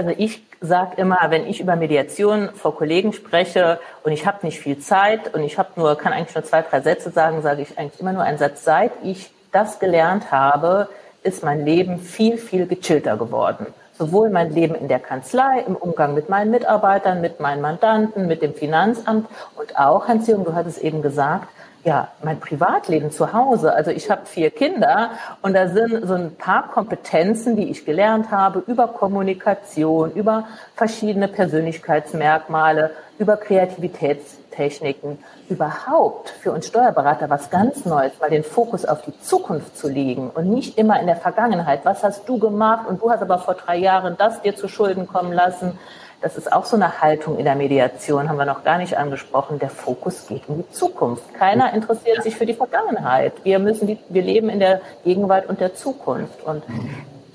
[0.00, 4.58] Also ich sage immer, wenn ich über Mediation vor Kollegen spreche und ich habe nicht
[4.58, 7.78] viel Zeit und ich habe nur kann eigentlich nur zwei drei Sätze sagen, sage ich
[7.78, 8.64] eigentlich immer nur einen Satz.
[8.64, 10.88] Seit ich das gelernt habe,
[11.22, 13.66] ist mein Leben viel viel gechillter geworden.
[13.98, 18.40] Sowohl mein Leben in der Kanzlei, im Umgang mit meinen Mitarbeitern, mit meinen Mandanten, mit
[18.40, 21.46] dem Finanzamt und auch, Hans-Jürgen, du hattest eben gesagt,
[21.84, 23.72] ja, mein Privatleben zu Hause.
[23.72, 28.30] Also ich habe vier Kinder und da sind so ein paar Kompetenzen, die ich gelernt
[28.30, 38.12] habe über Kommunikation, über verschiedene Persönlichkeitsmerkmale, über Kreativitätstechniken, überhaupt für uns Steuerberater was ganz Neues,
[38.20, 41.80] mal den Fokus auf die Zukunft zu legen und nicht immer in der Vergangenheit.
[41.84, 45.06] Was hast du gemacht und du hast aber vor drei Jahren das dir zu Schulden
[45.06, 45.78] kommen lassen?
[46.20, 49.58] Das ist auch so eine Haltung in der Mediation, haben wir noch gar nicht angesprochen.
[49.58, 51.34] Der Fokus geht in die Zukunft.
[51.34, 53.32] Keiner interessiert sich für die Vergangenheit.
[53.42, 56.42] Wir müssen die, wir leben in der Gegenwart und der Zukunft.
[56.44, 56.62] Und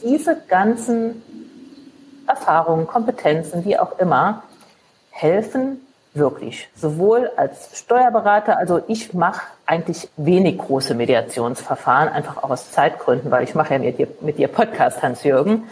[0.04, 1.24] diese ganzen
[2.28, 4.44] Erfahrungen, Kompetenzen, wie auch immer,
[5.10, 5.82] helfen
[6.14, 6.70] wirklich.
[6.76, 13.44] Sowohl als Steuerberater, also ich mache eigentlich wenig große Mediationsverfahren, einfach auch aus Zeitgründen, weil
[13.44, 15.64] ich mache ja mit dir, mit dir Podcast, Hans-Jürgen.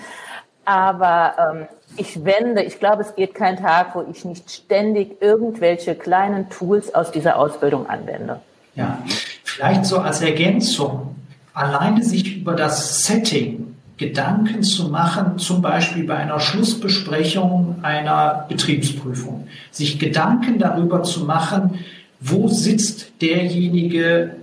[0.66, 5.96] Aber ähm, ich wende, ich glaube, es geht kein Tag, wo ich nicht ständig irgendwelche
[5.96, 8.40] kleinen Tools aus dieser Ausbildung anwende.
[8.76, 9.00] Ja,
[9.44, 11.16] vielleicht so als Ergänzung.
[11.54, 19.48] alleine sich über das Setting Gedanken zu machen, zum Beispiel bei einer Schlussbesprechung einer Betriebsprüfung,
[19.70, 21.80] sich Gedanken darüber zu machen,
[22.20, 24.36] wo sitzt derjenige,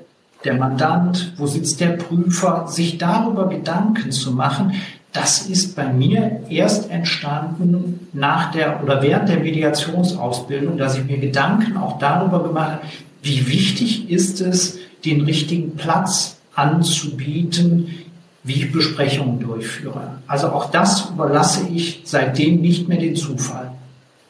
[0.45, 4.75] der Mandant, wo sitzt der Prüfer, sich darüber Gedanken zu machen,
[5.13, 11.19] das ist bei mir erst entstanden nach der oder während der Mediationsausbildung, dass ich mir
[11.19, 12.83] Gedanken auch darüber gemacht habe,
[13.23, 18.05] wie wichtig ist es, den richtigen Platz anzubieten,
[18.45, 20.19] wie ich Besprechungen durchführe.
[20.27, 23.73] Also auch das überlasse ich seitdem nicht mehr den Zufall.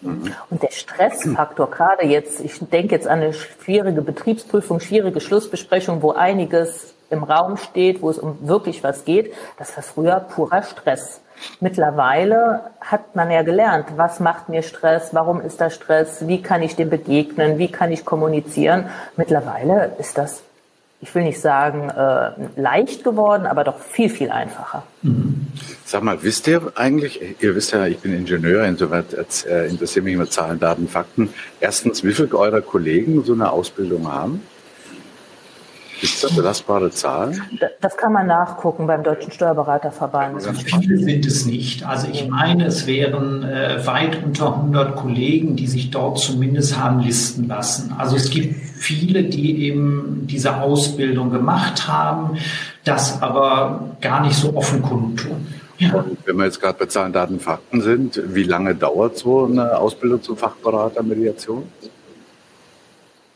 [0.03, 6.13] Und der Stressfaktor, gerade jetzt, ich denke jetzt an eine schwierige Betriebsprüfung, schwierige Schlussbesprechung, wo
[6.13, 11.21] einiges im Raum steht, wo es um wirklich was geht, das war früher purer Stress.
[11.61, 16.63] Mittlerweile hat man ja gelernt, was macht mir Stress, warum ist da Stress, wie kann
[16.63, 18.91] ich dem begegnen, wie kann ich kommunizieren.
[19.17, 20.43] Mittlerweile ist das
[21.03, 24.83] ich will nicht sagen äh, leicht geworden, aber doch viel, viel einfacher.
[25.03, 25.47] Mhm.
[25.85, 29.15] Sag mal, wisst ihr eigentlich, ihr wisst ja, ich bin Ingenieur, insoweit
[29.47, 31.31] äh, interessieren mich immer Zahlen, Daten, Fakten.
[31.59, 34.43] Erstens, wie viele eurer Kollegen so eine Ausbildung haben?
[36.03, 37.43] Ist das belastbare Zahlen?
[37.81, 40.35] Das kann man nachgucken beim Deutschen Steuerberaterverband.
[40.37, 41.85] Also viele sind es nicht.
[41.85, 47.01] Also ich meine, es wären äh, weit unter 100 Kollegen, die sich dort zumindest haben
[47.01, 47.95] listen lassen.
[47.99, 52.39] Also es gibt viele, die eben diese Ausbildung gemacht haben,
[52.85, 55.47] das aber gar nicht so offen kundtun.
[55.79, 55.95] Ja.
[55.95, 59.79] Und wenn wir jetzt gerade bei Zahlen, Daten, Fakten sind, wie lange dauert so eine
[59.79, 61.65] Ausbildung zum Fachberater Mediation?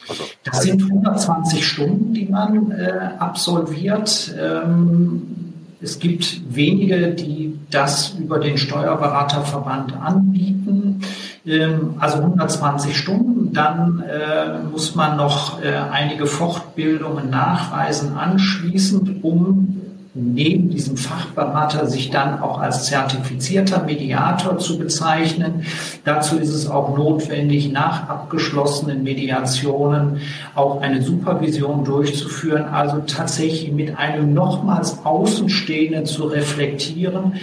[0.09, 4.35] Also, das sind 120 Stunden, die man äh, absolviert.
[4.39, 11.01] Ähm, es gibt wenige, die das über den Steuerberaterverband anbieten.
[11.47, 13.53] Ähm, also 120 Stunden.
[13.53, 19.84] Dann äh, muss man noch äh, einige Fortbildungen nachweisen anschließend, um
[20.15, 25.67] neben diesem Fachberater sich dann auch als zertifizierter Mediator zu bezeichnen.
[26.05, 30.21] Dazu ist es auch notwendig, nach abgeschlossenen Mediationen
[30.55, 37.35] auch eine Supervision durchzuführen, also tatsächlich mit einem nochmals Außenstehenden zu reflektieren,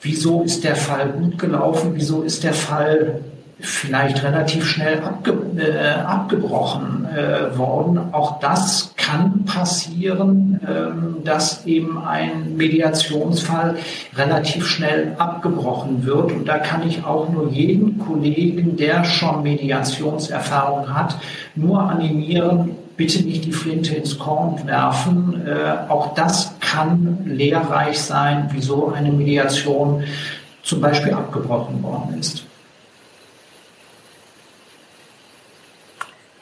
[0.00, 3.20] wieso ist der Fall gut gelaufen, wieso ist der Fall
[3.60, 7.98] vielleicht relativ schnell abge, äh, abgebrochen äh, worden.
[8.12, 13.76] Auch das kann passieren, ähm, dass eben ein Mediationsfall
[14.14, 16.30] relativ schnell abgebrochen wird.
[16.30, 21.16] Und da kann ich auch nur jeden Kollegen, der schon Mediationserfahrung hat,
[21.56, 25.42] nur animieren, bitte nicht die Flinte ins Korn werfen.
[25.46, 30.04] Äh, auch das kann lehrreich sein, wieso eine Mediation
[30.62, 32.47] zum Beispiel abgebrochen worden ist.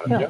[0.08, 0.28] Ja.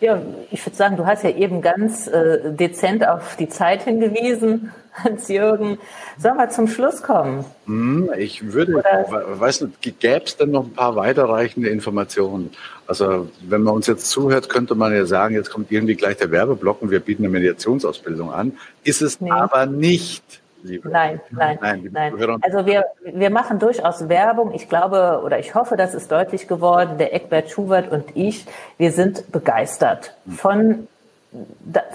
[0.00, 4.72] ja, ich würde sagen, du hast ja eben ganz äh, dezent auf die Zeit hingewiesen,
[4.92, 5.78] Hans-Jürgen.
[6.18, 7.44] Sollen wir zum Schluss kommen?
[7.66, 9.40] Hm, ich würde, Oder?
[9.40, 12.50] weiß nicht, gäbe es denn noch ein paar weiterreichende Informationen?
[12.86, 16.30] Also wenn man uns jetzt zuhört, könnte man ja sagen, jetzt kommt irgendwie gleich der
[16.30, 18.58] Werbeblock und wir bieten eine Mediationsausbildung an.
[18.82, 19.30] Ist es nee.
[19.30, 20.88] aber nicht liebe.
[20.88, 21.88] Nein, nein, nein.
[21.92, 22.40] nein.
[22.42, 24.52] Also wir, wir machen durchaus Werbung.
[24.54, 26.98] Ich glaube oder ich hoffe, das ist deutlich geworden.
[26.98, 28.46] Der Eckbert Schubert und ich,
[28.78, 30.88] wir sind begeistert von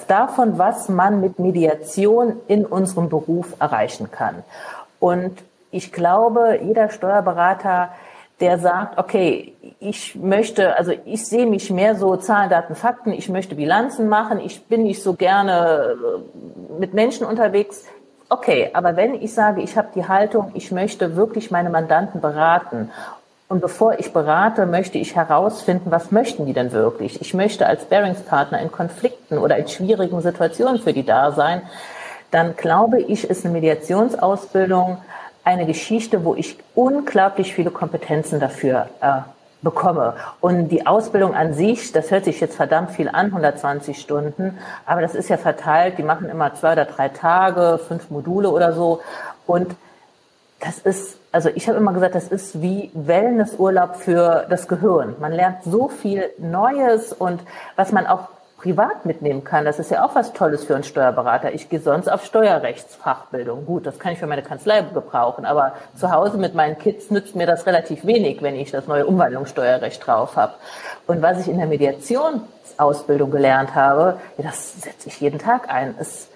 [0.07, 4.43] davon, was man mit Mediation in unserem Beruf erreichen kann.
[4.99, 7.89] Und ich glaube, jeder Steuerberater,
[8.39, 13.29] der sagt, okay, ich möchte, also ich sehe mich mehr so Zahlen, Daten, Fakten, ich
[13.29, 17.85] möchte Bilanzen machen, ich bin nicht so gerne äh, mit Menschen unterwegs,
[18.37, 22.91] Okay, aber wenn ich sage, ich habe die Haltung, ich möchte wirklich meine Mandanten beraten
[23.47, 27.21] und bevor ich berate, möchte ich herausfinden, was möchten die denn wirklich?
[27.21, 31.61] Ich möchte als Bearingspartner in Konflikten oder in schwierigen Situationen für die da sein.
[32.29, 34.97] Dann glaube ich, ist eine Mediationsausbildung
[35.45, 39.21] eine Geschichte, wo ich unglaublich viele Kompetenzen dafür äh,
[39.65, 40.13] bekomme.
[40.39, 45.01] Und die Ausbildung an sich, das hört sich jetzt verdammt viel an, 120 Stunden, aber
[45.01, 49.01] das ist ja verteilt, die machen immer zwei oder drei Tage, fünf Module oder so.
[49.45, 49.75] Und
[50.61, 55.15] das ist, also ich habe immer gesagt, das ist wie Wellnessurlaub für das Gehirn.
[55.19, 57.41] Man lernt so viel Neues und
[57.75, 58.29] was man auch
[58.65, 59.63] privat mitnehmen kann.
[59.63, 61.53] Das ist ja auch was Tolles für einen Steuerberater.
[61.53, 63.63] Ich gehe sonst auf Steuerrechtsfachbildung.
[63.63, 67.35] Gut, das kann ich für meine Kanzlei gebrauchen, aber zu Hause mit meinen Kids nützt
[67.35, 70.55] mir das relativ wenig, wenn ich das neue Umwandlungssteuerrecht drauf habe.
[71.05, 75.93] Und was ich in der Mediationsausbildung gelernt habe, das setze ich jeden Tag ein.
[75.99, 76.29] Es,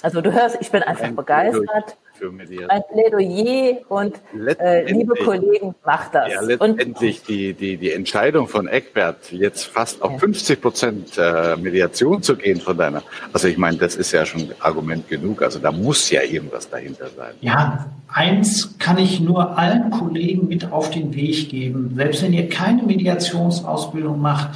[0.00, 2.70] also du hörst, ich bin einfach begeistert für Mediation.
[2.70, 4.14] Ein Plädoyer und
[4.58, 6.32] äh, liebe Kollegen, macht das.
[6.32, 11.56] Ja, letztendlich und, die, die, die Entscheidung von Eckbert, jetzt fast auf 50 Prozent äh,
[11.56, 13.02] Mediation zu gehen von deiner,
[13.32, 17.08] also ich meine, das ist ja schon Argument genug, also da muss ja irgendwas dahinter
[17.16, 17.34] sein.
[17.40, 22.48] Ja, eins kann ich nur allen Kollegen mit auf den Weg geben, selbst wenn ihr
[22.48, 24.50] keine Mediationsausbildung macht,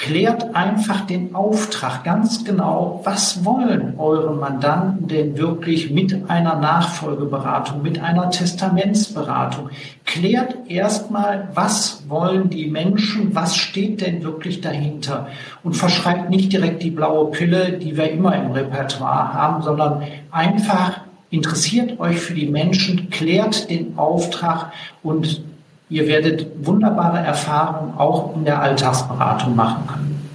[0.00, 7.82] klärt einfach den Auftrag ganz genau, was wollen eure Mandanten denn wirklich mit einer Nachfolgeberatung,
[7.82, 9.68] mit einer Testamentsberatung.
[10.06, 15.28] Klärt erstmal, was wollen die Menschen, was steht denn wirklich dahinter
[15.62, 21.02] und verschreibt nicht direkt die blaue Pille, die wir immer im Repertoire haben, sondern einfach
[21.28, 24.72] interessiert euch für die Menschen, klärt den Auftrag
[25.02, 25.42] und
[25.90, 30.30] Ihr werdet wunderbare Erfahrungen auch in der Alltagsberatung machen können.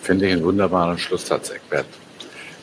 [0.00, 1.86] Finde ich einen wunderbaren Schlusssatz, Eckbert.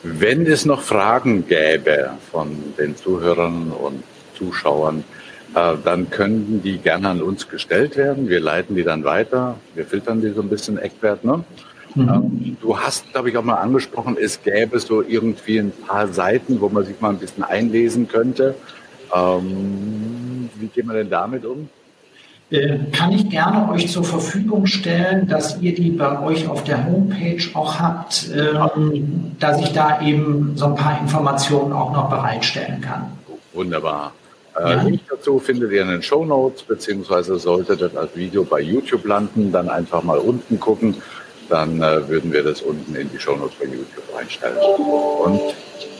[0.02, 4.02] Wenn es noch Fragen gäbe von den Zuhörern und
[4.34, 5.04] Zuschauern,
[5.54, 8.30] äh, dann könnten die gerne an uns gestellt werden.
[8.30, 9.56] Wir leiten die dann weiter.
[9.74, 11.24] Wir filtern die so ein bisschen, Eckbert.
[11.24, 11.44] Ne?
[11.94, 12.08] Mhm.
[12.08, 16.62] Ähm, du hast, glaube ich, auch mal angesprochen, es gäbe so irgendwie ein paar Seiten,
[16.62, 18.54] wo man sich mal ein bisschen einlesen könnte.
[19.14, 21.68] Ähm, wie gehen wir denn damit um?
[22.50, 26.86] Äh, kann ich gerne euch zur Verfügung stellen, dass ihr die bei euch auf der
[26.86, 32.80] Homepage auch habt, ähm, dass ich da eben so ein paar Informationen auch noch bereitstellen
[32.80, 33.12] kann.
[33.52, 34.12] Wunderbar.
[34.56, 34.82] Äh, ja.
[34.82, 39.04] Link dazu findet ihr in den Show Notes, beziehungsweise sollte das als Video bei YouTube
[39.04, 40.96] landen, dann einfach mal unten gucken.
[41.50, 44.56] Dann äh, würden wir das unten in die Show Notes bei YouTube reinstellen.
[44.56, 45.40] Und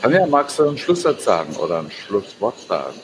[0.01, 2.95] Tanja, magst du einen Schlusssatz sagen oder ein Schlusswort sagen?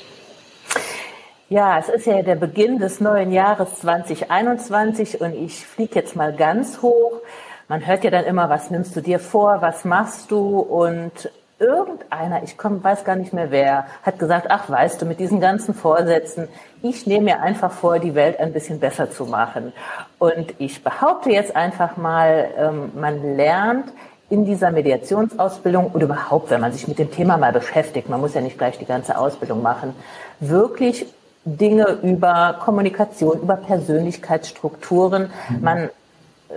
[1.47, 6.33] Ja, es ist ja der Beginn des neuen Jahres 2021 und ich fliege jetzt mal
[6.33, 7.21] ganz hoch.
[7.67, 11.29] Man hört ja dann immer, was nimmst du dir vor, was machst du und
[11.59, 15.39] irgendeiner, ich komm, weiß gar nicht mehr wer, hat gesagt, ach weißt du, mit diesen
[15.39, 16.47] ganzen Vorsätzen,
[16.81, 19.71] ich nehme mir einfach vor, die Welt ein bisschen besser zu machen.
[20.17, 23.93] Und ich behaupte jetzt einfach mal, ähm, man lernt
[24.31, 28.33] in dieser Mediationsausbildung oder überhaupt, wenn man sich mit dem Thema mal beschäftigt, man muss
[28.33, 29.93] ja nicht gleich die ganze Ausbildung machen,
[30.39, 31.05] wirklich
[31.45, 35.29] Dinge über Kommunikation, über Persönlichkeitsstrukturen.
[35.49, 35.61] Mhm.
[35.61, 35.89] Man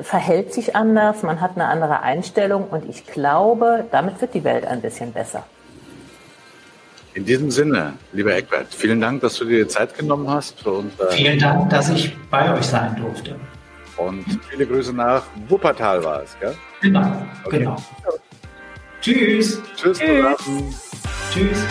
[0.02, 4.66] verhält sich anders, man hat eine andere Einstellung und ich glaube, damit wird die Welt
[4.66, 5.44] ein bisschen besser.
[7.14, 10.72] In diesem Sinne, lieber Eckbert, vielen Dank, dass du dir die Zeit genommen hast für
[10.72, 10.92] uns.
[11.10, 13.34] Vielen Dank, dass ich bei euch sein durfte.
[13.96, 16.54] Und viele Grüße nach Wuppertal war es, gell?
[16.80, 17.12] Genau,
[17.44, 17.58] okay.
[17.58, 17.76] genau.
[19.00, 19.60] Tschüss.
[19.76, 19.98] Tschüss.
[19.98, 20.38] Tschüss.
[21.32, 21.66] Tschüss.